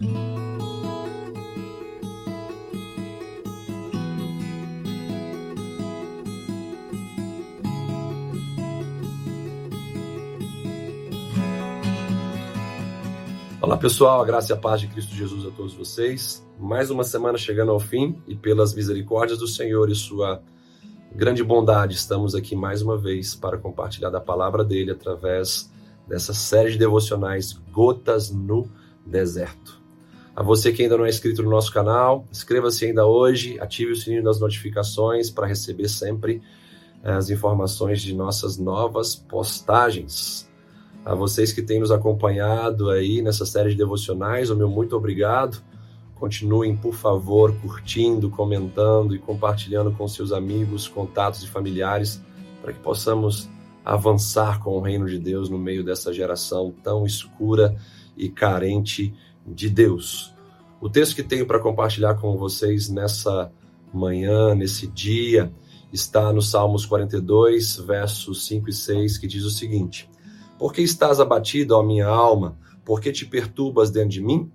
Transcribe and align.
Olá 0.00 0.16
pessoal, 13.78 14.20
a 14.20 14.24
graça 14.24 14.52
e 14.52 14.54
a 14.54 14.56
paz 14.56 14.80
de 14.80 14.88
Cristo 14.88 15.14
Jesus 15.14 15.46
a 15.46 15.50
todos 15.52 15.74
vocês. 15.74 16.44
Mais 16.58 16.90
uma 16.90 17.04
semana 17.04 17.38
chegando 17.38 17.70
ao 17.70 17.78
fim 17.78 18.20
e 18.26 18.34
pelas 18.34 18.74
misericórdias 18.74 19.38
do 19.38 19.46
Senhor 19.46 19.88
e 19.88 19.94
sua 19.94 20.42
grande 21.14 21.44
bondade, 21.44 21.94
estamos 21.94 22.34
aqui 22.34 22.56
mais 22.56 22.82
uma 22.82 22.98
vez 22.98 23.36
para 23.36 23.56
compartilhar 23.56 24.10
da 24.10 24.20
palavra 24.20 24.64
dele 24.64 24.90
através 24.90 25.72
dessa 26.08 26.34
série 26.34 26.72
de 26.72 26.78
devocionais 26.78 27.52
Gotas 27.70 28.32
no 28.32 28.68
Deserto. 29.06 29.83
A 30.36 30.42
você 30.42 30.72
que 30.72 30.82
ainda 30.82 30.96
não 30.96 31.06
é 31.06 31.08
inscrito 31.08 31.44
no 31.44 31.50
nosso 31.50 31.72
canal, 31.72 32.26
inscreva-se 32.30 32.86
ainda 32.86 33.06
hoje, 33.06 33.56
ative 33.60 33.92
o 33.92 33.96
sininho 33.96 34.24
das 34.24 34.40
notificações 34.40 35.30
para 35.30 35.46
receber 35.46 35.88
sempre 35.88 36.42
eh, 37.04 37.12
as 37.12 37.30
informações 37.30 38.02
de 38.02 38.12
nossas 38.12 38.58
novas 38.58 39.14
postagens. 39.14 40.50
A 41.04 41.14
vocês 41.14 41.52
que 41.52 41.62
têm 41.62 41.78
nos 41.78 41.92
acompanhado 41.92 42.90
aí 42.90 43.22
nessa 43.22 43.46
série 43.46 43.70
de 43.70 43.76
devocionais, 43.76 44.50
o 44.50 44.56
meu 44.56 44.68
muito 44.68 44.96
obrigado. 44.96 45.62
Continuem, 46.16 46.74
por 46.74 46.94
favor, 46.94 47.54
curtindo, 47.60 48.28
comentando 48.28 49.14
e 49.14 49.20
compartilhando 49.20 49.92
com 49.92 50.08
seus 50.08 50.32
amigos, 50.32 50.88
contatos 50.88 51.44
e 51.44 51.48
familiares, 51.48 52.20
para 52.60 52.72
que 52.72 52.80
possamos 52.80 53.48
avançar 53.84 54.58
com 54.60 54.78
o 54.78 54.80
reino 54.80 55.06
de 55.06 55.18
Deus 55.18 55.48
no 55.48 55.58
meio 55.58 55.84
dessa 55.84 56.12
geração 56.12 56.74
tão 56.82 57.06
escura 57.06 57.76
e 58.16 58.28
carente 58.28 59.14
de 59.46 59.68
Deus. 59.68 60.34
O 60.80 60.88
texto 60.88 61.14
que 61.14 61.22
tenho 61.22 61.46
para 61.46 61.58
compartilhar 61.58 62.14
com 62.14 62.36
vocês 62.36 62.88
nessa 62.88 63.50
manhã, 63.92 64.54
nesse 64.54 64.86
dia, 64.86 65.52
está 65.92 66.32
no 66.32 66.42
Salmos 66.42 66.84
42, 66.84 67.76
versos 67.76 68.46
5 68.46 68.68
e 68.68 68.72
6, 68.72 69.18
que 69.18 69.26
diz 69.26 69.44
o 69.44 69.50
seguinte: 69.50 70.08
por 70.58 70.72
que 70.72 70.82
estás 70.82 71.20
abatido, 71.20 71.76
ó 71.76 71.82
minha 71.82 72.06
alma? 72.06 72.56
Por 72.84 73.00
que 73.00 73.10
te 73.10 73.26
perturbas 73.26 73.90
dentro 73.90 74.10
de 74.10 74.20
mim? 74.20 74.50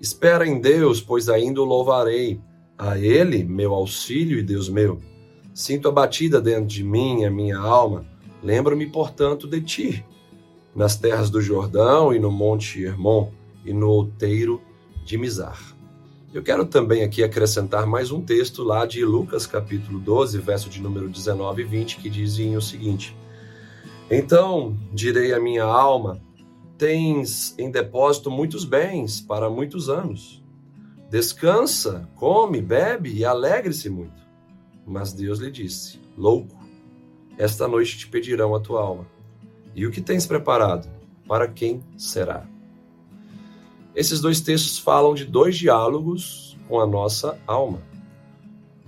Espera 0.00 0.46
em 0.46 0.60
Deus, 0.60 1.00
pois 1.00 1.28
ainda 1.28 1.60
o 1.60 1.64
louvarei. 1.64 2.40
A 2.76 2.98
Ele, 2.98 3.44
meu 3.44 3.72
auxílio 3.72 4.38
e 4.38 4.42
Deus 4.42 4.68
meu. 4.68 4.98
Sinto 5.54 5.88
abatida 5.88 6.40
dentro 6.40 6.66
de 6.66 6.82
mim 6.82 7.24
a 7.24 7.30
minha 7.30 7.58
alma. 7.58 8.04
Lembro-me, 8.42 8.86
portanto, 8.86 9.46
de 9.46 9.60
ti. 9.60 10.04
Nas 10.74 10.96
terras 10.96 11.30
do 11.30 11.40
Jordão 11.40 12.12
e 12.12 12.18
no 12.18 12.30
monte 12.30 12.82
Hermon 12.82 13.30
e 13.64 13.72
no 13.72 13.88
outeiro 13.88 14.60
de 15.04 15.16
Mizar. 15.18 15.58
Eu 16.32 16.42
quero 16.42 16.64
também 16.64 17.02
aqui 17.02 17.22
acrescentar 17.22 17.86
mais 17.86 18.10
um 18.10 18.20
texto 18.20 18.62
lá 18.62 18.86
de 18.86 19.04
Lucas 19.04 19.46
capítulo 19.46 19.98
12, 19.98 20.38
verso 20.38 20.70
de 20.70 20.80
número 20.80 21.08
19 21.08 21.62
e 21.62 21.64
20, 21.64 21.96
que 21.98 22.08
dizem 22.08 22.56
o 22.56 22.62
seguinte: 22.62 23.14
então 24.14 24.76
direi 24.92 25.32
à 25.32 25.40
minha 25.40 25.64
alma: 25.64 26.20
Tens 26.76 27.54
em 27.58 27.70
depósito 27.70 28.30
muitos 28.30 28.62
bens 28.62 29.22
para 29.22 29.48
muitos 29.48 29.88
anos. 29.88 30.44
Descansa, 31.08 32.06
come, 32.16 32.60
bebe 32.60 33.10
e 33.10 33.24
alegre-se 33.24 33.88
muito. 33.88 34.22
Mas 34.86 35.14
Deus 35.14 35.38
lhe 35.38 35.50
disse: 35.50 35.98
Louco, 36.14 36.54
esta 37.38 37.66
noite 37.66 37.96
te 37.96 38.06
pedirão 38.06 38.54
a 38.54 38.60
tua 38.60 38.82
alma. 38.82 39.06
E 39.74 39.86
o 39.86 39.90
que 39.90 40.02
tens 40.02 40.26
preparado? 40.26 40.86
Para 41.26 41.48
quem 41.48 41.82
será? 41.96 42.46
Esses 43.94 44.20
dois 44.20 44.40
textos 44.40 44.78
falam 44.78 45.12
de 45.12 45.26
dois 45.26 45.56
diálogos 45.56 46.56
com 46.66 46.80
a 46.80 46.86
nossa 46.86 47.38
alma. 47.46 47.82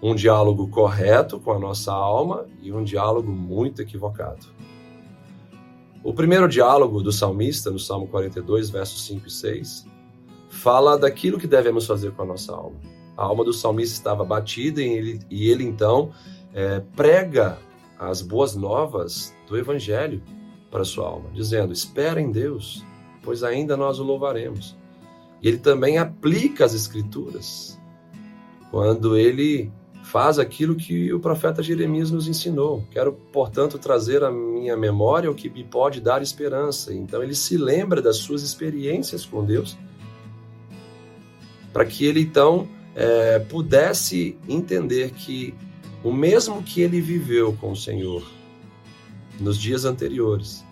Um 0.00 0.14
diálogo 0.14 0.68
correto 0.68 1.40
com 1.40 1.52
a 1.52 1.58
nossa 1.58 1.92
alma 1.92 2.46
e 2.60 2.72
um 2.72 2.84
diálogo 2.84 3.30
muito 3.30 3.82
equivocado. 3.82 4.46
O 6.04 6.12
primeiro 6.12 6.48
diálogo 6.48 7.02
do 7.02 7.12
salmista, 7.12 7.70
no 7.70 7.78
Salmo 7.78 8.08
42, 8.08 8.70
versos 8.70 9.06
5 9.06 9.26
e 9.26 9.30
6, 9.30 9.86
fala 10.48 10.98
daquilo 10.98 11.38
que 11.38 11.46
devemos 11.46 11.86
fazer 11.86 12.12
com 12.12 12.22
a 12.22 12.26
nossa 12.26 12.52
alma. 12.52 12.76
A 13.16 13.24
alma 13.24 13.44
do 13.44 13.52
salmista 13.52 13.96
estava 13.96 14.24
batida 14.24 14.82
e 14.82 14.88
ele, 14.88 15.20
e 15.30 15.50
ele 15.50 15.64
então 15.64 16.10
é, 16.52 16.80
prega 16.94 17.58
as 17.98 18.20
boas 18.22 18.56
novas 18.56 19.34
do 19.48 19.56
Evangelho 19.56 20.22
para 20.70 20.84
sua 20.84 21.06
alma, 21.06 21.30
dizendo: 21.32 21.72
Espera 21.72 22.20
em 22.20 22.32
Deus, 22.32 22.84
pois 23.22 23.44
ainda 23.44 23.76
nós 23.76 23.98
o 23.98 24.04
louvaremos. 24.04 24.76
Ele 25.42 25.58
também 25.58 25.98
aplica 25.98 26.64
as 26.64 26.74
Escrituras 26.74 27.78
quando 28.70 29.16
ele 29.16 29.70
faz 30.02 30.38
aquilo 30.38 30.74
que 30.74 31.12
o 31.12 31.20
profeta 31.20 31.62
Jeremias 31.62 32.10
nos 32.10 32.28
ensinou. 32.28 32.84
Quero, 32.90 33.12
portanto, 33.12 33.78
trazer 33.78 34.22
à 34.22 34.30
minha 34.30 34.76
memória 34.76 35.30
o 35.30 35.34
que 35.34 35.48
me 35.48 35.64
pode 35.64 36.00
dar 36.00 36.22
esperança. 36.22 36.92
Então, 36.92 37.22
ele 37.22 37.34
se 37.34 37.56
lembra 37.56 38.02
das 38.02 38.16
suas 38.18 38.42
experiências 38.42 39.24
com 39.24 39.44
Deus, 39.44 39.76
para 41.72 41.84
que 41.84 42.04
ele 42.04 42.20
então 42.20 42.68
é, 42.94 43.38
pudesse 43.38 44.36
entender 44.48 45.10
que 45.10 45.54
o 46.02 46.12
mesmo 46.12 46.62
que 46.62 46.80
ele 46.80 47.00
viveu 47.00 47.52
com 47.54 47.72
o 47.72 47.76
Senhor 47.76 48.22
nos 49.40 49.58
dias 49.58 49.84
anteriores, 49.84 50.64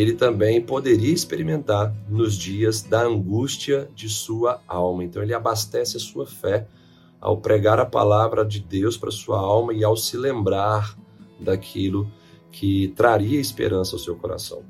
ele 0.00 0.12
também 0.12 0.60
poderia 0.60 1.12
experimentar 1.12 1.92
nos 2.08 2.36
dias 2.36 2.82
da 2.82 3.02
angústia 3.02 3.88
de 3.94 4.08
sua 4.08 4.60
alma. 4.68 5.02
Então, 5.02 5.22
ele 5.22 5.34
abastece 5.34 5.96
a 5.96 6.00
sua 6.00 6.24
fé 6.24 6.68
ao 7.20 7.38
pregar 7.38 7.80
a 7.80 7.86
palavra 7.86 8.44
de 8.44 8.60
Deus 8.60 8.96
para 8.96 9.10
sua 9.10 9.40
alma 9.40 9.72
e 9.72 9.82
ao 9.82 9.96
se 9.96 10.16
lembrar 10.16 10.96
daquilo 11.40 12.08
que 12.52 12.92
traria 12.96 13.40
esperança 13.40 13.96
ao 13.96 13.98
seu 13.98 14.14
coração. 14.14 14.62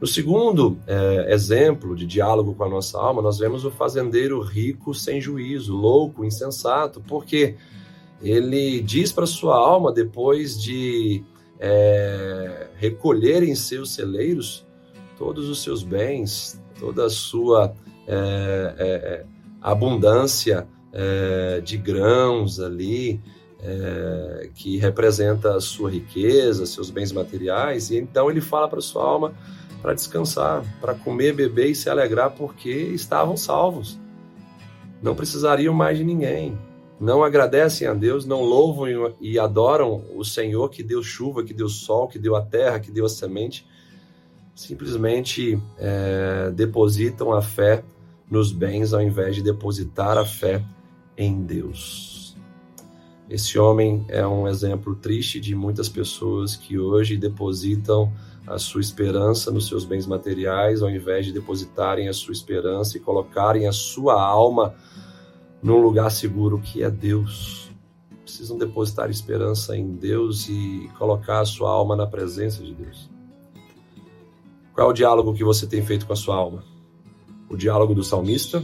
No 0.00 0.06
segundo 0.06 0.78
é, 0.86 1.34
exemplo 1.34 1.96
de 1.96 2.06
diálogo 2.06 2.54
com 2.54 2.62
a 2.62 2.68
nossa 2.68 2.96
alma, 2.98 3.20
nós 3.20 3.38
vemos 3.40 3.64
o 3.64 3.70
fazendeiro 3.72 4.40
rico 4.40 4.94
sem 4.94 5.20
juízo, 5.20 5.74
louco, 5.74 6.24
insensato, 6.24 7.00
porque 7.00 7.56
ele 8.22 8.80
diz 8.80 9.10
para 9.10 9.26
sua 9.26 9.56
alma, 9.56 9.92
depois 9.92 10.60
de 10.60 11.24
é, 11.58 12.68
recolher 12.76 13.42
em 13.42 13.56
seus 13.56 13.92
celeiros 13.92 14.67
todos 15.18 15.48
os 15.48 15.62
seus 15.62 15.82
bens, 15.82 16.62
toda 16.78 17.06
a 17.06 17.10
sua 17.10 17.74
é, 18.06 18.74
é 18.78 19.26
abundância 19.60 20.66
é, 20.92 21.60
de 21.60 21.76
grãos 21.76 22.60
ali, 22.60 23.20
é, 23.60 24.50
que 24.54 24.78
representa 24.78 25.56
a 25.56 25.60
sua 25.60 25.90
riqueza, 25.90 26.64
seus 26.64 26.90
bens 26.90 27.12
materiais, 27.12 27.90
e 27.90 27.98
então 27.98 28.30
ele 28.30 28.40
fala 28.40 28.68
para 28.68 28.80
sua 28.80 29.04
alma 29.04 29.34
para 29.82 29.94
descansar, 29.94 30.64
para 30.80 30.94
comer, 30.94 31.34
beber 31.34 31.70
e 31.70 31.74
se 31.74 31.88
alegrar, 31.88 32.30
porque 32.30 32.70
estavam 32.70 33.36
salvos. 33.36 33.98
Não 35.00 35.14
precisariam 35.14 35.72
mais 35.72 35.98
de 35.98 36.04
ninguém. 36.04 36.58
Não 37.00 37.22
agradecem 37.22 37.86
a 37.86 37.94
Deus, 37.94 38.26
não 38.26 38.42
louvam 38.42 39.14
e 39.20 39.38
adoram 39.38 40.04
o 40.16 40.24
Senhor 40.24 40.68
que 40.68 40.82
deu 40.82 41.00
chuva, 41.00 41.44
que 41.44 41.54
deu 41.54 41.68
sol, 41.68 42.08
que 42.08 42.18
deu 42.18 42.34
a 42.34 42.42
terra, 42.42 42.80
que 42.80 42.90
deu 42.90 43.04
a 43.04 43.08
semente. 43.08 43.64
Simplesmente 44.58 45.56
é, 45.78 46.50
depositam 46.50 47.32
a 47.32 47.40
fé 47.40 47.84
nos 48.28 48.50
bens 48.50 48.92
ao 48.92 49.00
invés 49.00 49.36
de 49.36 49.42
depositar 49.42 50.18
a 50.18 50.24
fé 50.24 50.64
em 51.16 51.44
Deus. 51.44 52.36
Esse 53.30 53.56
homem 53.56 54.04
é 54.08 54.26
um 54.26 54.48
exemplo 54.48 54.96
triste 54.96 55.38
de 55.38 55.54
muitas 55.54 55.88
pessoas 55.88 56.56
que 56.56 56.76
hoje 56.76 57.16
depositam 57.16 58.12
a 58.48 58.58
sua 58.58 58.80
esperança 58.80 59.52
nos 59.52 59.68
seus 59.68 59.84
bens 59.84 60.08
materiais, 60.08 60.82
ao 60.82 60.90
invés 60.90 61.24
de 61.24 61.32
depositarem 61.32 62.08
a 62.08 62.12
sua 62.12 62.32
esperança 62.32 62.96
e 62.96 63.00
colocarem 63.00 63.68
a 63.68 63.72
sua 63.72 64.20
alma 64.20 64.74
num 65.62 65.80
lugar 65.80 66.10
seguro 66.10 66.60
que 66.60 66.82
é 66.82 66.90
Deus. 66.90 67.70
Precisam 68.24 68.58
depositar 68.58 69.08
esperança 69.08 69.76
em 69.76 69.88
Deus 69.92 70.48
e 70.48 70.90
colocar 70.98 71.42
a 71.42 71.46
sua 71.46 71.70
alma 71.70 71.94
na 71.94 72.08
presença 72.08 72.60
de 72.60 72.74
Deus. 72.74 73.17
Qual 74.78 74.86
é 74.86 74.92
o 74.92 74.94
diálogo 74.94 75.34
que 75.34 75.42
você 75.42 75.66
tem 75.66 75.84
feito 75.84 76.06
com 76.06 76.12
a 76.12 76.16
sua 76.16 76.36
alma? 76.36 76.62
O 77.50 77.56
diálogo 77.56 77.96
do 77.96 78.04
salmista 78.04 78.62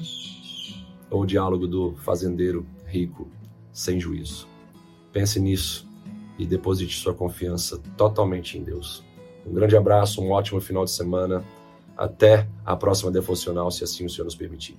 ou 1.10 1.22
o 1.22 1.26
diálogo 1.26 1.66
do 1.66 1.96
fazendeiro 1.96 2.64
rico 2.86 3.26
sem 3.72 3.98
juízo. 3.98 4.46
Pense 5.12 5.40
nisso 5.40 5.88
e 6.38 6.46
deposite 6.46 6.96
sua 6.96 7.12
confiança 7.12 7.82
totalmente 7.96 8.56
em 8.56 8.62
Deus. 8.62 9.04
Um 9.44 9.52
grande 9.52 9.76
abraço, 9.76 10.22
um 10.22 10.30
ótimo 10.30 10.60
final 10.60 10.84
de 10.84 10.92
semana. 10.92 11.44
Até 11.96 12.48
a 12.64 12.76
próxima 12.76 13.10
devocional, 13.10 13.68
se 13.72 13.82
assim 13.82 14.06
o 14.06 14.08
Senhor 14.08 14.24
nos 14.24 14.36
permitir. 14.36 14.78